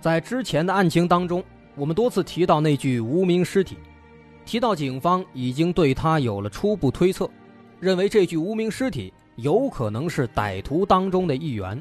[0.00, 1.42] 在之前的案情当中，
[1.74, 3.76] 我们多次提到那具无名尸体，
[4.44, 7.28] 提到警方已经对他有了初步推测，
[7.80, 11.80] 认为这具无名尸体有可能是歹徒当中的一员。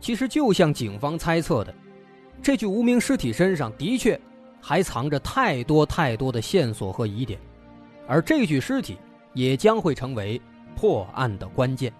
[0.00, 1.74] 其实，就像警方猜测的，
[2.42, 4.18] 这具无名尸体身上的确
[4.60, 7.38] 还藏着太多太多的线索和疑点，
[8.08, 8.96] 而这具尸体
[9.34, 10.40] 也将会成为
[10.74, 11.92] 破案的关键。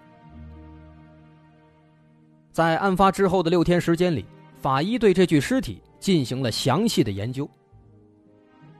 [2.51, 7.49] 在案发之后的六天时间里，法医对这具尸体进行了详细的研究。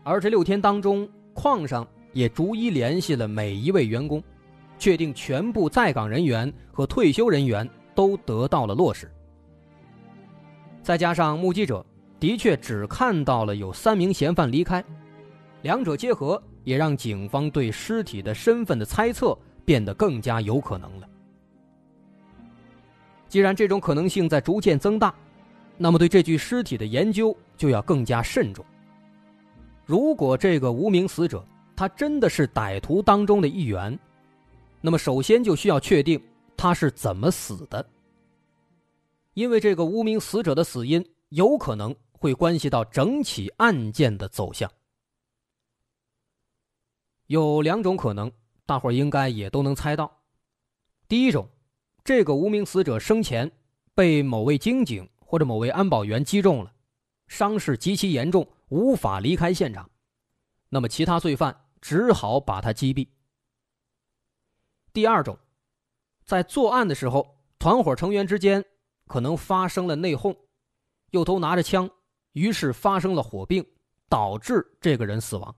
[0.03, 4.21] 而这六天当中，矿上也逐一联系了每一位员工，
[4.77, 9.09] 确定全部在岗人员和退休人员都得到了落实。
[10.83, 11.85] 再加上目击者
[12.19, 14.83] 的确只看到了有三名嫌犯离开，
[15.61, 21.07] 两者结合，也让警方对尸体的身份的猜测变得更加有可能了。
[23.31, 25.15] 既然这种可能性在逐渐增大，
[25.77, 28.63] 那么对这具尸体的研究就要更加慎重。
[29.85, 31.41] 如果这个无名死者
[31.73, 33.97] 他真的是歹徒当中的一员，
[34.81, 36.21] 那么首先就需要确定
[36.57, 37.89] 他是怎么死的，
[39.33, 44.69] 因为这个无名死者的死因有可能会关系到整起案件的走向。
[47.27, 48.29] 有两种可能，
[48.65, 50.19] 大伙应该也都能猜到。
[51.07, 51.47] 第一种。
[52.03, 53.51] 这个无名死者生前
[53.93, 56.73] 被某位警警或者某位安保员击中了，
[57.27, 59.89] 伤势极其严重，无法离开现场。
[60.69, 63.07] 那么其他罪犯只好把他击毙。
[64.91, 65.37] 第二种，
[66.25, 68.65] 在作案的时候，团伙成员之间
[69.05, 70.35] 可能发生了内讧，
[71.11, 71.89] 又都拿着枪，
[72.31, 73.65] 于是发生了火并，
[74.09, 75.55] 导致这个人死亡。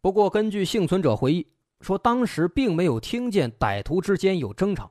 [0.00, 1.55] 不过，根据幸存者回忆。
[1.80, 4.90] 说当时并没有听见歹徒之间有争吵，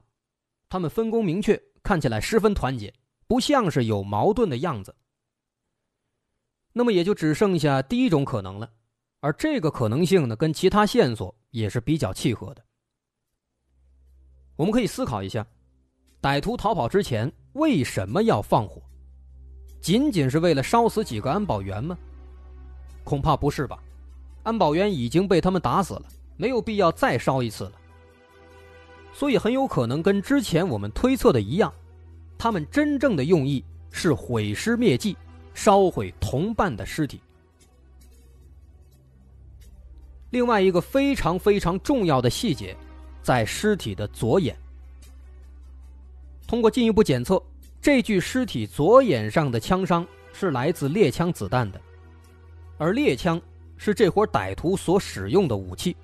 [0.69, 2.93] 他们分工明确，看起来十分团结，
[3.27, 4.95] 不像是有矛盾的样子。
[6.73, 8.69] 那么也就只剩下第一种可能了，
[9.21, 12.63] 而这个可能性呢，跟其他线索也是比较契合的。
[14.55, 15.45] 我们可以思考一下，
[16.21, 18.81] 歹徒逃跑之前为什么要放火？
[19.81, 21.97] 仅仅是为了烧死几个安保员吗？
[23.03, 23.81] 恐怕不是吧，
[24.43, 26.05] 安保员已经被他们打死了。
[26.37, 27.73] 没有必要再烧一次了，
[29.13, 31.73] 所以很有可能跟之前我们推测的一样，
[32.37, 35.15] 他们真正的用意是毁尸灭迹，
[35.53, 37.21] 烧毁同伴的尸体。
[40.31, 42.75] 另外一个非常非常重要的细节，
[43.21, 44.53] 在尸体的左眼。
[46.45, 47.41] 通过进一步检测，
[47.81, 51.79] 这具尸体左眼上的枪伤是来自猎枪子弹的，
[52.77, 53.41] 而猎枪
[53.77, 55.95] 是这伙歹徒所使用的武器。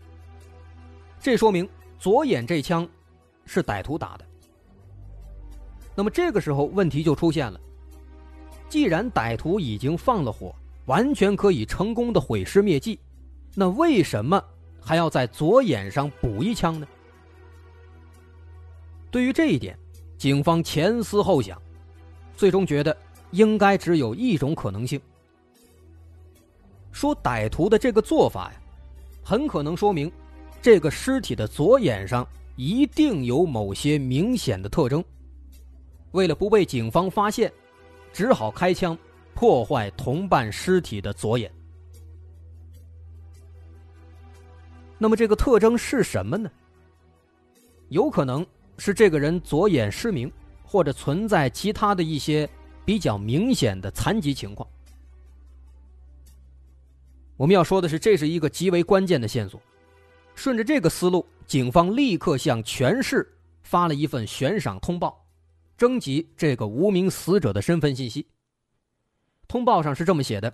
[1.22, 2.88] 这说明左眼这枪
[3.46, 4.26] 是歹徒打的。
[5.94, 7.60] 那么这个时候问题就出现了：
[8.68, 10.56] 既然歹徒已经放了火，
[10.86, 13.00] 完全可以成功的毁尸灭迹，
[13.54, 14.44] 那为什么
[14.82, 16.88] 还要在左眼上补一枪呢？
[19.12, 19.78] 对于这一点，
[20.18, 21.62] 警方前思后想，
[22.36, 22.96] 最终觉得
[23.30, 25.00] 应该只有一种可能性：
[26.92, 28.62] 说歹徒的这个做法呀，
[29.24, 30.12] 很可能说明。
[30.62, 35.04] 这个尸体的左眼上一定有某些明显的特征，
[36.12, 37.52] 为了不被警方发现，
[38.14, 38.96] 只好开枪
[39.34, 41.52] 破坏同伴尸体的左眼。
[45.00, 46.52] 那么这个特征是什么呢？
[47.90, 48.46] 有可能
[48.78, 50.32] 是这个人左眼失明，
[50.64, 52.48] 或者存在其他的一些
[52.86, 54.70] 比较明显的残疾情况。
[57.36, 59.60] 我们要说的是，这是一个极为关键的线索。
[60.42, 65.24] 顺着这个思路，警方立刻向全市发了一份悬赏通报，
[65.78, 68.28] 征集这个无名死者的身份信息。
[69.48, 70.52] 通报上是这么写的：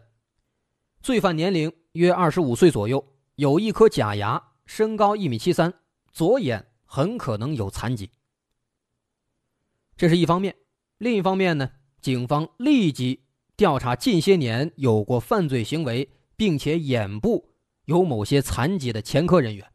[1.01, 3.01] 罪犯年龄约二十五岁左右，
[3.35, 5.73] 有一颗假牙，身高一米七三，
[6.11, 8.11] 左眼很可能有残疾。
[9.95, 10.53] 这是一方面，
[10.97, 13.23] 另一方面呢，警方立即
[13.55, 17.53] 调查近些年有过犯罪行为，并且眼部。
[17.85, 19.65] 有某些残疾的前科人员，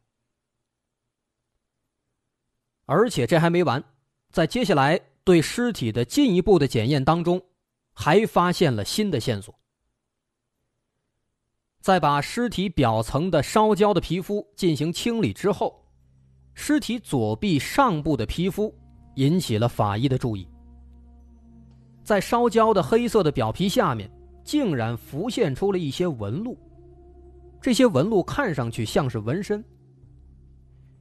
[2.92, 3.82] 而且这还没完，
[4.30, 7.40] 在接下来对尸体的进一步的检验当中，
[7.94, 9.58] 还发现了新的线索。
[11.80, 15.82] 在把尸体表层的烧焦的皮肤进行清理之后，
[16.52, 18.72] 尸体左臂上部的皮肤
[19.14, 20.46] 引起了法医的注意。
[22.04, 24.10] 在烧焦的黑色的表皮下面，
[24.44, 26.58] 竟然浮现出了一些纹路，
[27.58, 29.64] 这些纹路看上去像是纹身。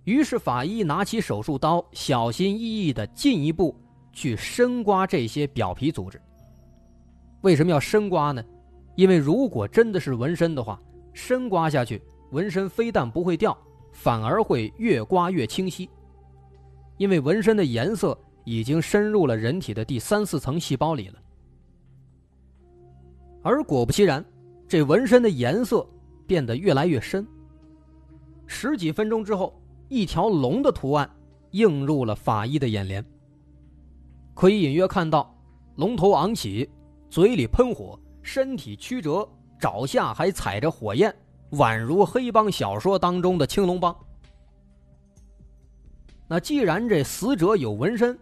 [0.03, 3.75] 于是法医拿起手术刀，小心翼翼地进一步
[4.11, 6.19] 去深刮这些表皮组织。
[7.41, 8.43] 为什么要深刮呢？
[8.95, 10.79] 因为如果真的是纹身的话，
[11.13, 12.01] 深刮下去，
[12.31, 13.57] 纹身非但不会掉，
[13.91, 15.89] 反而会越刮越清晰。
[16.97, 21.19] 因为纹身的颜色已经深入了人体的第三四层细胞里了。
[23.43, 24.23] 而果不其然，
[24.67, 25.87] 这纹身的颜色
[26.25, 27.25] 变得越来越深。
[28.45, 29.60] 十几分钟之后，
[29.91, 31.09] 一条龙的图案
[31.51, 33.05] 映入了法医的眼帘。
[34.33, 35.35] 可以隐约看到，
[35.75, 36.67] 龙头昂起，
[37.09, 37.99] 嘴里喷火。
[38.23, 39.27] 身体曲折，
[39.59, 41.13] 爪下还踩着火焰，
[41.53, 43.93] 宛如黑帮小说当中的青龙帮。
[46.25, 48.17] 那既然这死者有纹身，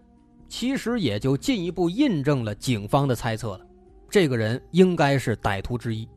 [0.48, 3.68] 其实也就进一步印证了警方的猜测了，
[4.10, 6.08] 这个人应该是歹徒之一。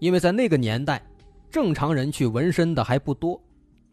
[0.00, 1.00] 因为在那个年代，
[1.48, 3.40] 正常人去纹身的还不多，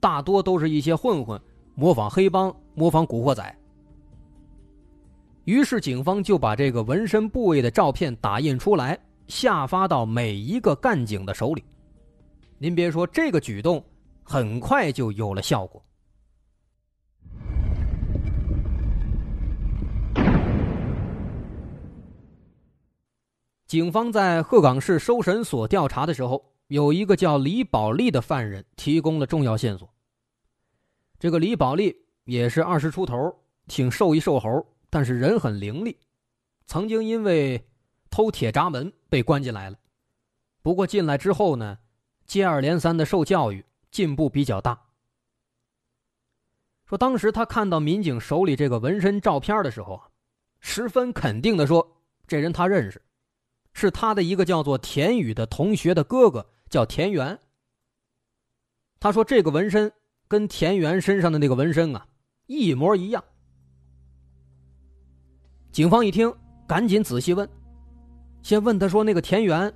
[0.01, 1.39] 大多都是一些混混，
[1.75, 3.55] 模仿黑帮，模仿古惑仔。
[5.45, 11.63] 于是，警方就把这个纹身部位的照片打印出来，下发到每一个干警的手里。
[12.57, 13.83] 您别说，这个举动
[14.23, 15.83] 很快就有了效果。
[23.67, 29.93] 警方在鹤岗市收审所调查的时候，有一个叫李宝利的犯人提供了重要线索。
[31.19, 33.37] 这个李宝利也是二十出头，
[33.67, 34.65] 挺瘦一瘦猴。
[34.89, 35.93] 但是人很伶俐，
[36.67, 37.67] 曾经因为
[38.09, 39.77] 偷铁闸门被关进来了。
[40.61, 41.77] 不过进来之后呢，
[42.25, 44.81] 接二连三的受教育，进步比较大。
[46.85, 50.07] 说当时他看到民警手里这个纹身照片的时候啊，
[50.61, 53.01] 十分肯定的说：“这人他认识，
[53.73, 57.37] 是他的一个叫做田宇的同学的哥哥，叫田园。”
[58.99, 59.91] 他说：“这个纹身
[60.27, 62.07] 跟田园身上的那个纹身啊，
[62.47, 63.23] 一模一样。”
[65.71, 66.33] 警方一听，
[66.67, 67.47] 赶紧仔细问，
[68.41, 69.71] 先问他说：“那个田园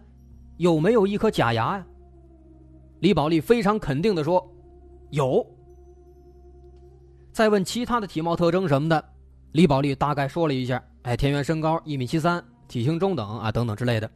[0.58, 1.86] 有没有一颗假牙呀？”
[3.02, 4.44] 李宝利非常肯定的说
[5.12, 5.46] ：“有。”
[7.34, 9.04] 再问其他的体貌特征什么的，
[9.52, 14.10] 李宝利大概说了一下：“哎，田园身高一米七三，体型中等啊，等等之类的。”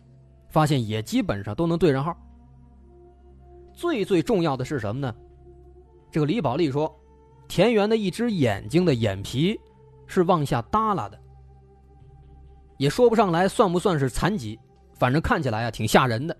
[0.49, 2.17] 发现也基本上都能对上号。
[3.79, 5.15] 最最重要的是什么呢？
[6.11, 6.93] 这个李宝利说，
[7.47, 9.57] 田园的一只眼睛的眼皮
[10.05, 11.17] 是往下耷拉的。
[12.77, 14.59] 也说不上来算不算是残疾，
[14.95, 16.35] 反正看起来啊挺吓人的。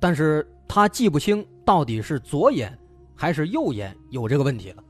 [0.00, 2.76] 但是他记不清到底是左眼
[3.14, 4.82] 还是右眼有这个问题了。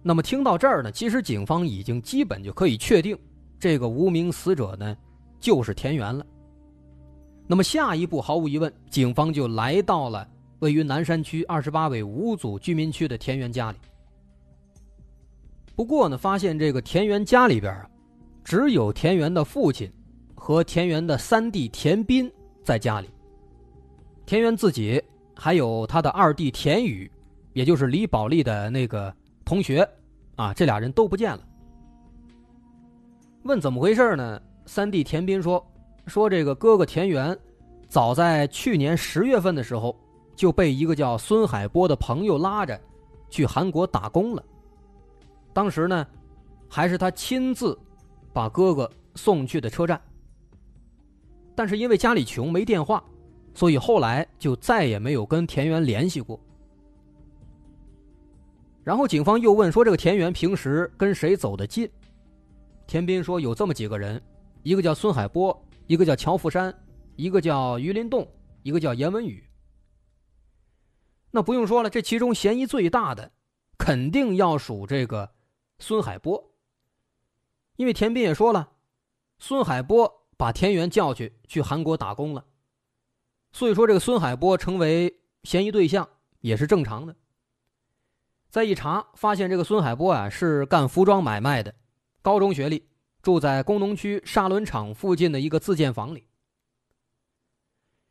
[0.00, 3.18] 那么听到这儿呢，其实警方已经基本就可以确定，
[3.58, 4.96] 这个无名死者呢
[5.40, 6.24] 就是田园了。
[7.46, 10.26] 那么下一步，毫无疑问，警方就来到了
[10.58, 13.78] 位于南山区二十八委五组居民区的田园家里。
[15.74, 17.88] 不过呢，发现这个田园家里边啊，
[18.42, 19.90] 只有田园的父亲
[20.34, 22.30] 和田园的三弟田斌
[22.64, 23.08] 在家里。
[24.24, 25.00] 田园自己
[25.34, 27.08] 还有他的二弟田宇，
[27.52, 29.88] 也就是李宝利的那个同学，
[30.34, 31.46] 啊，这俩人都不见了。
[33.42, 34.40] 问怎么回事呢？
[34.64, 35.64] 三弟田斌说
[36.06, 37.36] ：“说这个哥哥田园，
[37.88, 39.94] 早在去年十月份的时候，
[40.34, 42.80] 就被一个叫孙海波的朋友拉着，
[43.28, 44.44] 去韩国打工了。”
[45.52, 46.06] 当时呢，
[46.68, 47.78] 还是他亲自
[48.32, 50.00] 把哥哥送去的车站。
[51.54, 53.02] 但是因为家里穷没电话，
[53.54, 56.38] 所以后来就再也没有跟田园联系过。
[58.84, 61.90] 然后警方又问说：“这个田园平时跟谁走得近？”
[62.86, 64.22] 田斌说：“有这么几个人，
[64.62, 66.74] 一个叫孙海波，一个叫乔富山，
[67.16, 68.26] 一个叫于林栋，
[68.62, 69.42] 一个叫严文宇。”
[71.32, 73.32] 那不用说了，这其中嫌疑最大的，
[73.76, 75.34] 肯定要数这个。
[75.78, 76.54] 孙海波，
[77.76, 78.72] 因为田斌也说了，
[79.38, 82.46] 孙海波把田园叫去去韩国打工了，
[83.52, 86.08] 所以说这个孙海波成为嫌疑对象
[86.40, 87.14] 也是正常的。
[88.48, 91.74] 再一查，发现这个孙海波啊是干服装买卖的，
[92.22, 92.88] 高中学历，
[93.26, 96.28] 住在工农区沙轮厂附近的一个自建房里。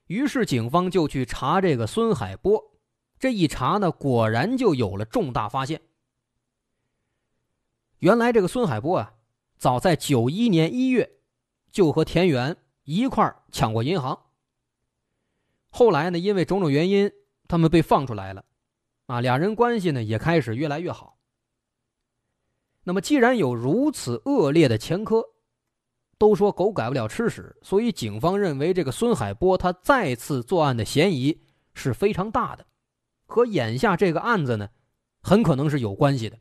[0.07, 2.61] 于是警方就去查这个孙海波，
[3.17, 5.79] 这一查呢，果然就有了重大发现。
[7.99, 9.13] 原来这个孙海波啊，
[9.57, 11.09] 早在九一年一月
[11.71, 14.21] 就和田园一块抢过银行。
[15.69, 17.09] 后来呢，因为种种原因，
[17.47, 18.43] 他们被放出来了，
[19.05, 21.14] 啊，俩人关系呢也开始越来越好。
[22.87, 25.25] 那么，既然有如此恶劣的前科，
[26.19, 31.41] 都说狗改不了吃屎，所以警方认为这个孙海波他再次作案的嫌疑
[31.73, 32.63] 是非常大的，
[33.25, 34.69] 和眼下这个案子呢，
[35.23, 36.37] 很可能是有关系的。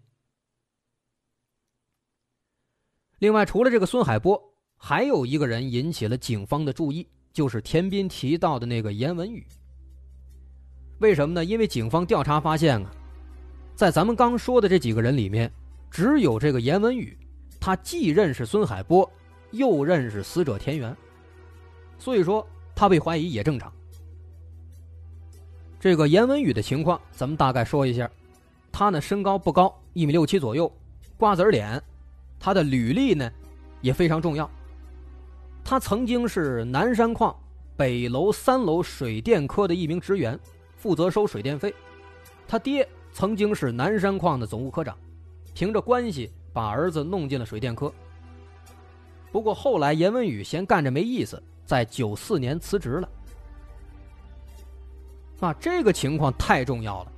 [3.21, 4.39] 另外，除了这个孙海波，
[4.77, 9.47] 还有一个人引起了警方的注意，就是田斌提到的那个严文宇。
[10.99, 11.43] 为什么呢？
[11.43, 12.91] 因为警方调查发现啊，
[13.75, 15.51] 在咱们刚说的这几个人里面，
[15.95, 17.17] 只有这个严文宇，
[17.61, 19.09] 他既认识孙海波。
[19.53, 20.97] 又认识死者田园，
[21.97, 23.73] 所以说他被怀疑也正常。
[25.79, 28.11] 这个严文宇的情况，咱们大概说一下。
[28.73, 30.69] 他呢身高不高，一米六七左右，
[31.17, 31.81] 瓜子脸。
[32.41, 33.31] 他的履历呢
[33.81, 34.51] 也非常重要。
[35.63, 37.33] 他曾经是南山矿
[37.77, 40.37] 北楼三楼水电科的一名职员，
[40.77, 41.73] 负责收水电费。
[42.49, 44.99] 他爹曾经是南山矿的总务科长，
[45.55, 47.93] 凭着关系把儿子弄进了水电科。
[49.33, 53.09] 不过后来，严文宇嫌干着没意思，在九四年辞职了。
[55.41, 57.13] 啊，这个情况太重要了，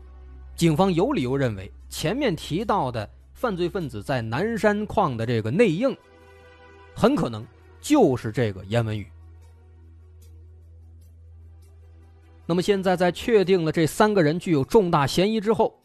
[0.55, 5.97] 警方有理由认为，前面提到的犯罪分子在南山矿的这个内应，
[6.95, 7.47] 很可能
[7.81, 9.07] 就是这个严文宇。
[12.47, 15.79] 那么现在，在确定了这三个人具有重大嫌疑之后，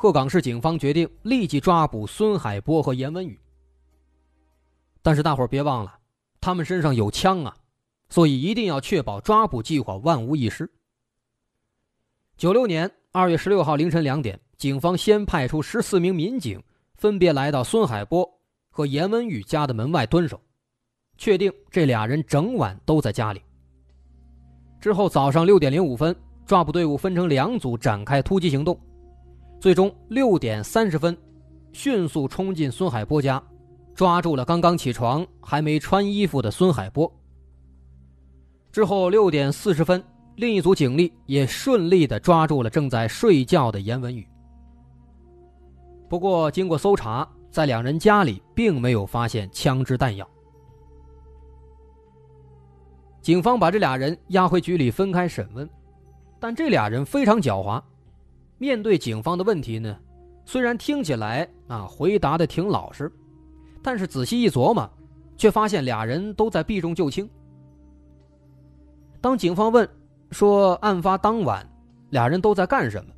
[0.00, 3.36] 鹤岗市警方决定立即抓捕孙海波和严文宇。
[5.02, 5.98] 但是大伙儿别忘了，
[6.40, 7.56] 他们身上有枪啊，
[8.08, 10.70] 所以一定要确保抓捕计划万无一失。
[12.36, 16.62] 九六年二月十六号凌晨两点，警方先派出十四名民警，
[16.94, 18.24] 分别来到孙海波
[18.70, 20.40] 和严文宇家的门外蹲守，
[21.16, 23.42] 确定这俩人整晚都在家里。
[24.80, 26.14] 之后早上六点零五分，
[26.46, 28.78] 抓捕队伍分成两组展开突击行动，
[29.60, 31.16] 最终六点三十分，
[31.72, 33.42] 迅速冲进孙海波家。
[33.94, 37.12] 抓住了刚刚起床还没穿衣服的孙海波。
[38.70, 40.00] 之后六点四十分，
[40.36, 44.24] 另一组警力也顺利的抓住了正在睡觉的严文宇。
[46.08, 50.24] 不过，经过搜查，在两人家里并没有发现枪支弹药。
[53.20, 55.68] 警方把这俩人押回局里分开审问，
[56.38, 57.82] 但这俩人非常狡猾，
[58.58, 59.96] 面对警方的问题呢，
[60.44, 63.10] 虽然听起来啊回答的挺老实。
[63.80, 64.90] 但是仔细一琢磨，
[65.36, 67.26] 却发现俩人都在避重就轻。
[69.20, 69.88] 当警方问
[70.32, 71.66] 说案发当晚
[72.10, 73.14] 俩人都在干什么，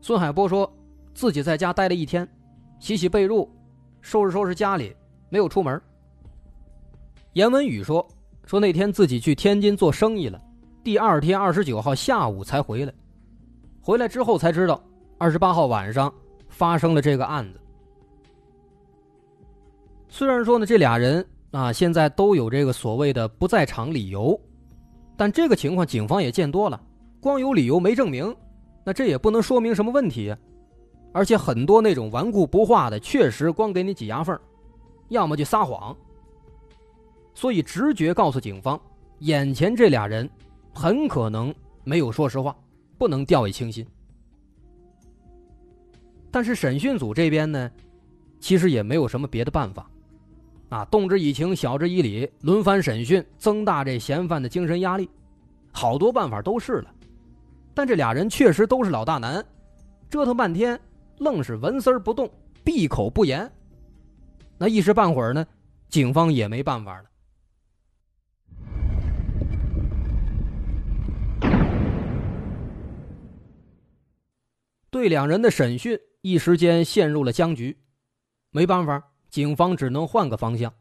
[0.00, 0.72] 孙海波说
[1.12, 2.26] 自己在家待了一天，
[2.78, 3.46] 洗洗被褥，
[4.00, 4.94] 收拾收拾家里，
[5.28, 5.78] 没有出门。
[7.32, 8.06] 严文宇说
[8.46, 10.40] 说那天自己去天津做生意了，
[10.84, 12.94] 第二天二十九号下午才回来，
[13.82, 14.80] 回来之后才知道
[15.18, 16.12] 二十八号晚上
[16.48, 17.60] 发生了这个案子。
[20.08, 24.40] 虽然说呢，这俩人啊现在都有这个所谓的不在场理由，
[25.16, 26.80] 但这个情况警方也见多了，
[27.20, 28.34] 光有理由没证明，
[28.84, 30.34] 那这也不能说明什么问题。
[31.12, 34.38] 而且很多那种顽固不化的，确实光给你挤牙缝，
[35.08, 35.94] 要么就撒谎。
[37.34, 38.80] 所以直觉告诉警方，
[39.18, 40.28] 眼前这俩人
[40.72, 41.52] 很可能
[41.84, 42.56] 没有说实话，
[42.98, 43.86] 不能掉以轻心。
[46.30, 47.70] 但是审讯组这边呢，
[48.40, 49.88] 其实也没有什么别的办法。
[50.70, 55.06] 啊，动之以情，晓之以理，轮番审讯，增大这嫌犯的精神压力，
[55.70, 56.90] 好多办法都试了，
[57.74, 59.44] 但这俩人确实都是老大难，
[60.08, 60.80] 折腾半天，
[61.18, 62.30] 愣是纹丝不动，
[62.64, 63.52] 闭口不言。
[64.56, 65.46] 那一时半会儿呢，
[65.90, 67.04] 警方也没办法了。
[75.02, 77.76] 对两人的审讯，一时间陷入了僵局，
[78.50, 79.10] 没办法。
[79.30, 80.72] 警方只能换个方向，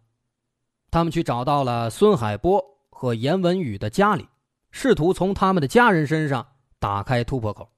[0.91, 4.27] 他们去找到了孙海波和严文宇的家里，
[4.69, 7.71] 试图从他们的家人身上打开突破口。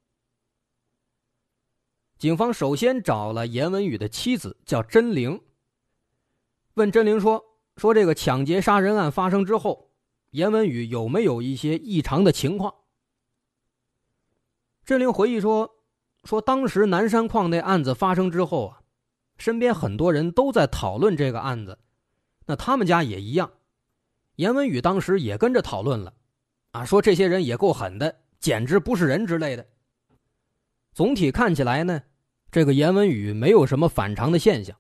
[2.18, 5.40] 警方首先找了严文宇的妻子，叫甄玲，
[6.74, 7.42] 问甄玲说
[7.78, 9.94] ：“说这个抢劫杀人案发生之后，
[10.32, 12.76] 严文宇有没有一些异常的情况？”
[14.84, 15.74] 甄玲回忆说
[16.24, 18.80] ：“说当时南山矿那案子发生之后啊。”
[19.40, 21.80] 身边很多人都在讨论这个案子，
[22.46, 23.52] 那他们家也一样。
[24.36, 26.14] 严文宇当时也跟着讨论了，
[26.72, 29.68] 啊，说这些人也够狠的，简直不是人之类的。
[30.94, 32.04] 总体看起来呢，
[32.52, 34.78] 这个严文宇没有什么反常的现象，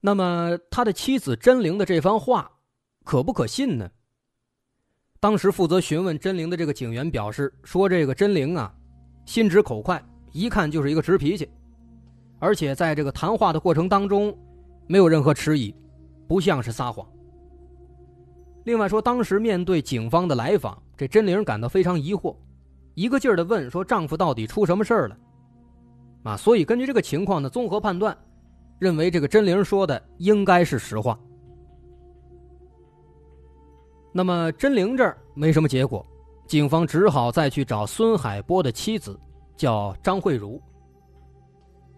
[0.00, 2.58] 那么他的妻子真灵的这番话，
[3.04, 3.92] 可不可信呢？
[5.18, 8.72] 当时负责询问真灵的这个警员表示说：“这个真灵啊，
[9.24, 11.48] 心直口快，一看就是一个直脾气，
[12.38, 14.36] 而且在这个谈话的过程当中，
[14.86, 15.74] 没有任何迟疑，
[16.28, 17.06] 不像是撒谎。”
[18.64, 22.36] 另外说，当时面对警方的来访，这真灵感到非常疑惑，
[22.94, 25.16] 一个劲儿的问说：“丈夫到底出什么事儿了？”
[26.24, 28.16] 啊，所以根据这个情况的，综合判断，
[28.78, 31.18] 认为这个真灵说的应该是实话。
[34.16, 36.02] 那么真灵这儿没什么结果，
[36.46, 39.20] 警方只好再去找孙海波的妻子，
[39.58, 40.58] 叫张慧茹。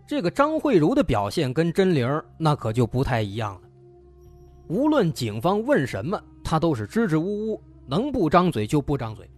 [0.04, 3.60] 这个张慧茹的表现跟真灵那可就不太一样了，
[4.66, 6.20] 无论警方问什么。
[6.42, 9.30] 他都是支支吾吾，能不张嘴就不张嘴。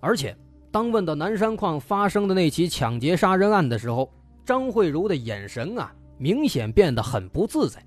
[0.00, 0.36] 而且，
[0.70, 4.08] 当问到南山矿发生的那起抢劫杀人案的时候，
[4.44, 7.82] 张慧茹的眼神啊，明显变得很不自在。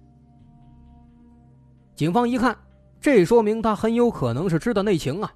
[1.95, 2.57] 警方一看，
[3.05, 5.31] 这说明他很有可能是知道内情啊。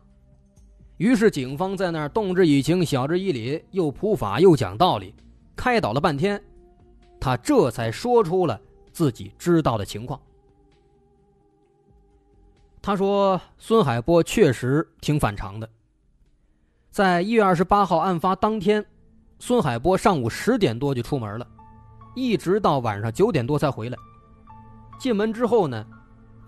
[0.98, 5.14] 于是，警方在那儿动之以情，晓之以理，又普法又讲道理，
[5.56, 6.44] 开导了半天，
[7.20, 8.60] 他这才说出了
[8.92, 10.20] 自己知道的情况。
[12.82, 15.70] 他说：“孙海波确实挺反常的。
[16.90, 18.84] 在一月二十八号案发当天，
[19.38, 21.48] 孙海波上午十点多就出门了，
[22.16, 23.98] 一直到晚上九点多才回来。
[24.98, 25.86] 进门之后呢，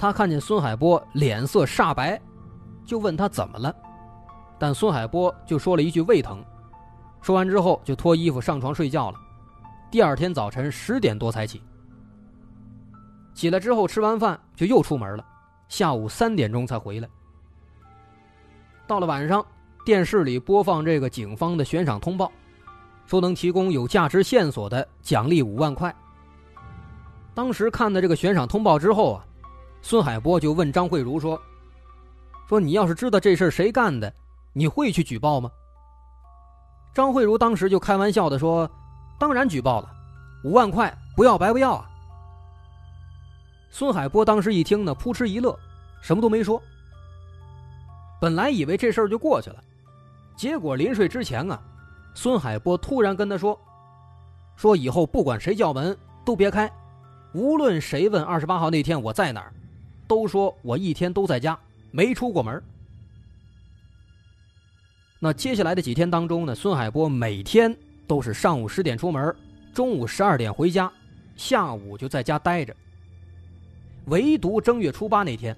[0.02, 2.20] 他看见孙海波脸色煞白，
[2.84, 3.72] 就问他怎么了。
[4.58, 6.44] 但孙海波就说了一句胃疼。
[7.22, 9.20] 说完之后就脱衣服上床睡觉了。
[9.92, 11.62] 第二天早晨十点多才起。
[13.36, 15.24] 起来之后吃完饭就又出门了。”
[15.70, 17.08] 下午三点钟才回来。
[18.88, 19.46] 到了晚上，
[19.86, 22.32] 电视里播放这个警方的悬赏通报，
[23.06, 25.96] 说能提供有价值线索的奖励五万块。
[27.36, 29.26] 当时看到这个悬赏通报之后啊，
[29.82, 31.40] 孙海波就问张慧茹说
[32.48, 34.14] ：“说你要是知道这事谁干的，
[34.54, 35.50] 你会去举报吗？”
[36.94, 38.70] 张慧茹当时就开玩笑的说
[39.18, 39.90] ：“当然举报了，
[40.44, 41.90] 五万块不要白不要啊。”
[43.72, 45.58] 孙海波当时一听呢，扑哧一乐，
[46.02, 46.62] 什么都没说。
[48.20, 49.64] 本来以为这事儿就过去了，
[50.36, 51.60] 结果临睡之前啊，
[52.14, 53.58] 孙海波突然跟他说
[54.56, 56.72] ：“说以后不管谁叫门都别开，
[57.34, 59.54] 无论谁问二十八号那天我在哪儿，
[60.12, 61.58] 都说我一天都在家，
[61.90, 62.62] 没出过门。”
[65.20, 67.74] 那接下来的几天当中呢，孙海波每天
[68.06, 69.34] 都是上午十点出门，
[69.74, 70.92] 中午十二点回家，
[71.38, 72.76] 下午就在家待着。
[74.08, 75.56] 唯独正月初八那天，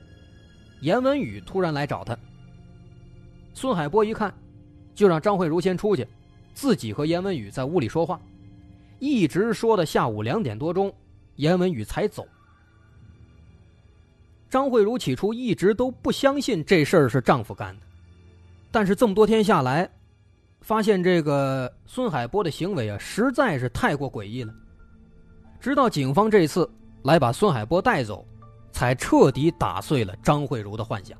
[0.81, 2.15] 严文宇突然来找他。
[3.55, 4.31] 孙海波一看，
[4.93, 6.07] 就让张慧茹先出去，
[6.53, 8.21] 自己和严文宇在屋里说话，
[8.99, 10.93] 一直说到下午两点多钟，
[11.37, 12.27] 严文宇才走。
[14.53, 17.81] 张慧茹起初一直都不相信这事儿是丈夫干的，
[18.69, 19.89] 但是这么多天下来，
[20.61, 24.53] 发现这个孙海波的行为啊，实在是太过诡异了。
[25.59, 26.69] 直到警方这次
[27.01, 28.23] 来把孙海波带走。
[28.71, 31.15] 才彻底打碎了张慧茹的幻想。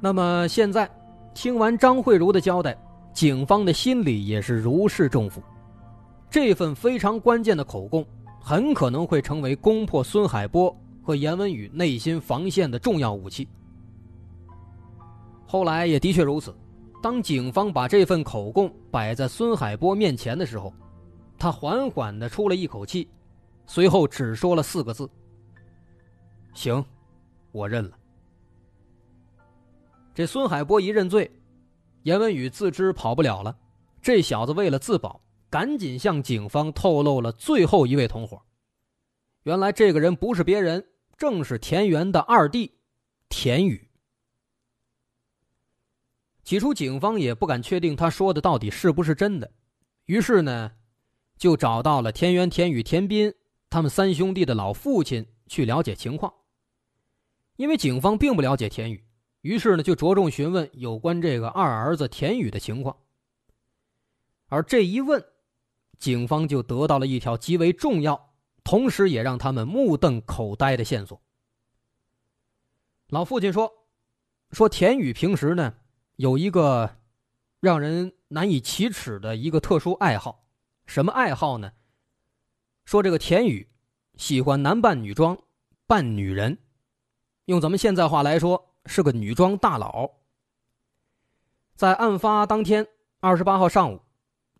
[0.00, 0.90] 那么现在，
[1.34, 2.74] 听完张慧茹的交代，
[3.12, 5.42] 警方的心里也是如释重负。
[6.30, 8.02] 这份非常关键的口供，
[8.44, 13.48] 很可能会成为攻破孙海波和严文宇内心防线的重要武器。
[15.46, 16.52] 后来也的确如此，
[17.00, 20.72] 当警方把这份口供摆在孙海波面前的时候。
[21.38, 23.08] 他缓缓的出了一口气，
[23.66, 25.10] 随后只说了四个字
[26.54, 26.84] ：“行，
[27.50, 27.98] 我认了。”
[30.14, 31.28] 这孙海波一认罪，
[32.04, 33.56] 严文宇自知跑不了了，
[34.00, 35.20] 这小子为了自保，
[35.52, 38.40] 赶紧向警方透露了最后一位同伙。
[39.42, 40.82] 原来这个人不是别人，
[41.18, 42.78] 正是田园的二弟
[43.28, 43.90] 田宇。
[46.42, 49.52] 起初警方也不敢确定他说的到底是不是真的，
[50.06, 50.72] 于是呢。
[51.38, 53.34] 就找到了田园、田宇、田斌
[53.68, 56.32] 他们三兄弟的老父亲去了解情况。
[57.56, 59.04] 因为警方并不了解田宇，
[59.40, 62.96] 于是呢就着重询问有关这个二儿子田宇的情况。
[64.46, 65.24] 而这一问，
[66.02, 68.32] 警方就得到了一条极为重要，
[68.64, 71.22] 同时也让他们目瞪口呆的线索。
[73.06, 73.72] 老父亲说
[74.50, 75.74] ：“说田宇平时呢
[76.16, 76.96] 有一个
[77.60, 80.44] 让人难以启齿的一个特殊爱好。”
[80.86, 81.70] 什么爱好呢？
[82.84, 83.68] 说这个田宇
[84.16, 85.38] 喜欢男扮女装，
[85.86, 86.58] 扮女人，
[87.44, 90.10] 用咱们现在话来说，是个女装大佬。
[91.76, 92.88] 在案发当天，
[93.20, 94.00] 二十八号上午，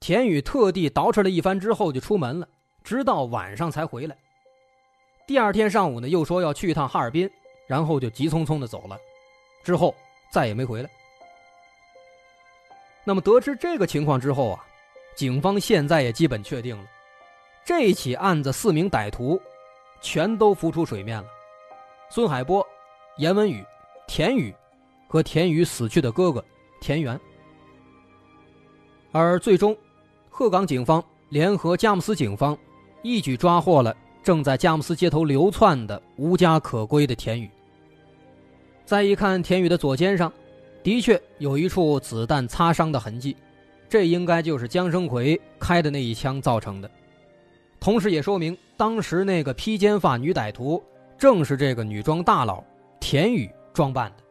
[0.03, 2.49] 田宇特地捯饬了一番之后就出门了，
[2.83, 4.17] 直到晚上才回来。
[5.29, 7.31] 第二天上午呢，又说要去一趟哈尔滨，
[7.69, 8.99] 然后就急匆匆的走了，
[9.63, 9.95] 之后
[10.33, 10.91] 再也没回来。
[13.05, 14.67] 那么得知这个情况之后啊，
[15.15, 16.85] 警方现在也基本确定了，
[17.65, 19.41] 这起案子四名歹徒
[20.01, 21.29] 全都浮出水面了：
[22.11, 22.67] 孙海波、
[23.19, 23.65] 严文宇、
[24.09, 24.53] 田宇
[25.07, 26.45] 和田宇死去的哥哥
[26.81, 27.19] 田园。
[29.13, 29.77] 而最终，
[30.35, 32.57] 鹤岗警方联合佳木斯警方，
[33.03, 37.51] 一举抓获了正在佳木斯街头流窜的无家可归的田宇。
[38.87, 40.33] 再一看田宇的左肩上，
[40.83, 43.37] 的确有一处子弹擦伤的痕迹，
[43.91, 46.91] 这应该就是江生奎开的那一枪造成的。
[47.79, 50.83] 同时也说明，当时那个披肩发女歹徒
[51.19, 52.65] 正是这个女装大佬
[52.99, 54.25] 田宇装扮的。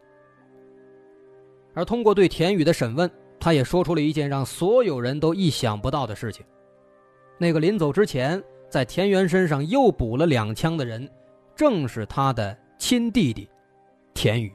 [1.75, 3.09] 而通过对田宇的审问。
[3.41, 6.45] 他也说出了一件让所有人都意想不到的事情：
[7.39, 11.09] 那个临走之前在田园身上又补了两枪的人，
[11.55, 13.49] 正是他的亲弟弟
[14.13, 14.53] 田宇。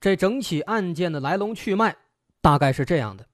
[0.00, 1.96] 这整起案件的来龙去脉
[2.40, 3.26] 大概是这样的：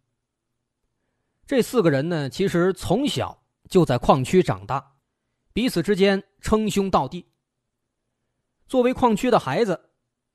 [1.47, 4.83] 这四个人呢，其实从小就在矿区长大，
[5.53, 7.27] 彼此之间称兄道弟。
[8.69, 9.81] 作为矿区的孩子，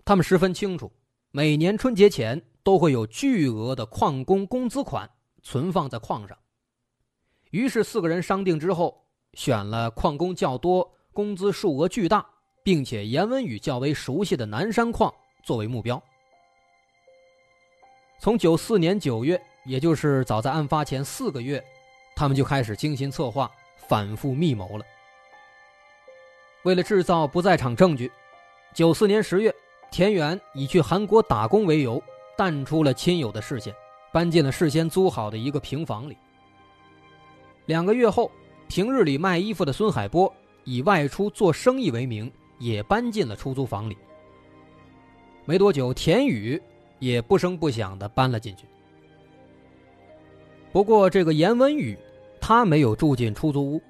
[0.03, 0.91] 他们十分清楚，
[1.29, 5.07] 每年春节前都会有巨额的矿工工资款
[5.43, 6.35] 存放在矿上。
[7.51, 12.27] 于是四个人商定之后，选了矿工较多、工资数额巨大，
[12.63, 16.01] 并且严文宇较为熟悉的南山矿作为目标。
[18.19, 21.63] 从九四年九月，也就是早在案发前四个月，
[22.15, 24.83] 他们就开始精心策划、反复密谋了。
[26.63, 28.11] 为了制造不在场证据。
[28.73, 29.53] 九四年十月，
[29.91, 32.01] 田园以去韩国打工为由，
[32.35, 33.73] 淡出了亲友的视线，
[34.11, 36.17] 搬进了事先租好的一个平房里。
[37.67, 38.31] 两个月后，
[38.67, 40.33] 平日里卖衣服的孙海波
[40.63, 43.95] 以外出做生意为名，也搬进了出租房里。
[45.45, 46.59] 没多久，田宇
[46.97, 48.65] 也不声不响地搬了进去。
[50.71, 51.95] 不过，这个严文宇，
[52.41, 53.81] 他没有住进出租屋，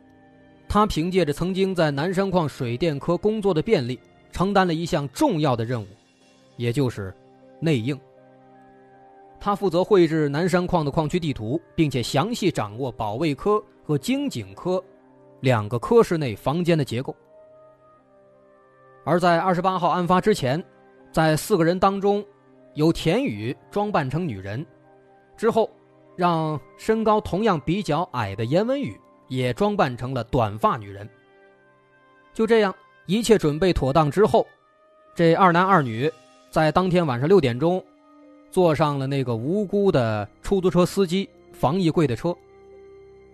[0.67, 3.97] 他凭借着曾经在南山矿水电科工作的便利。
[4.33, 5.87] 承担了一项重要的任务，
[6.57, 7.13] 也就是
[7.61, 7.97] 内应。
[9.39, 14.83] 他负责绘制南山矿的矿区地图，并且详细掌握保卫科和经警科
[15.41, 17.15] 两个科室内房间的结构。
[19.05, 20.63] 而在二十八号案发之前，
[21.11, 22.25] 在四个人当中，
[22.73, 24.65] 有田宇装扮成女人，
[25.37, 25.69] 之后
[26.15, 31.07] 让身高同样比较矮的严文宇也装扮成了短发女人。
[32.33, 32.73] 就这样。
[33.05, 34.47] 一切准备妥当之后，
[35.13, 36.11] 这二男二女
[36.49, 37.83] 在当天晚上六点钟，
[38.49, 42.35] 坐上了那个无辜的出租车司机房义贵的车。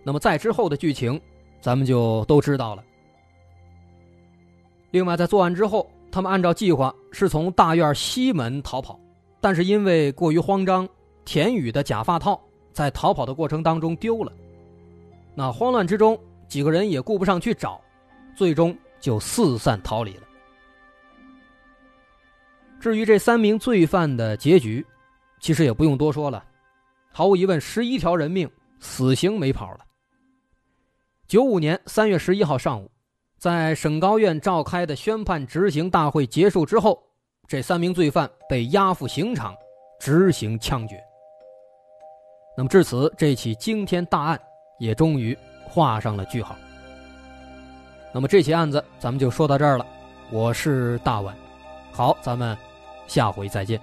[0.03, 1.19] 那么在之后的剧情，
[1.61, 2.83] 咱们就都知道了。
[4.91, 8.99] 另外，在作案之后，他们按照计划是从大院西门逃跑，
[9.39, 10.89] 但是因为过于慌张，
[11.25, 12.41] 田宇的假发套
[12.73, 14.31] 在逃跑的过程当中丢了。
[15.35, 17.79] 那慌乱之中，几个人也顾不上去找，
[18.35, 18.75] 最终。
[18.99, 20.23] 就四散逃离了。
[22.79, 24.85] 至于这三名罪犯的结局，
[25.41, 26.43] 其实也不用多说了，
[27.11, 29.79] 毫无疑问，十一条人命，死刑没跑了。
[31.27, 32.89] 九五年三月十一号上午，
[33.37, 37.01] 在省高院召开的宣判执行大会结束之后，
[37.47, 39.53] 这三名罪犯被押赴刑场
[39.99, 40.97] 执行枪决。
[42.57, 44.39] 那么至此，这起惊天大案
[44.79, 46.55] 也终于画上了句号。
[48.11, 49.85] 那么这起案子咱们就说到这儿了，
[50.31, 51.35] 我是大碗，
[51.91, 52.57] 好，咱们
[53.07, 53.79] 下回再见。